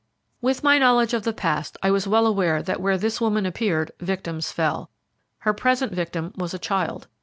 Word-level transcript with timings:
With 0.41 0.63
my 0.63 0.79
knowledge 0.79 1.13
of 1.13 1.25
the 1.25 1.31
past, 1.31 1.77
I 1.83 1.91
was 1.91 2.07
well 2.07 2.25
aware 2.25 2.63
that 2.63 2.81
where 2.81 2.97
this 2.97 3.21
woman 3.21 3.45
appeared 3.45 3.91
victims 3.99 4.51
fell. 4.51 4.89
Her 5.37 5.53
present 5.53 5.93
victim 5.93 6.33
was 6.35 6.55
a 6.55 6.57
child. 6.57 7.07